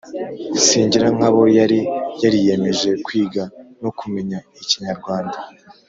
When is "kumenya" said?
3.99-4.37